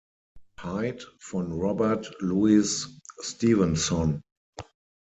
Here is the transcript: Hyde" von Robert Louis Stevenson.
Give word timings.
Hyde" 0.59 1.05
von 1.19 1.51
Robert 1.51 2.15
Louis 2.17 2.97
Stevenson. 3.19 4.23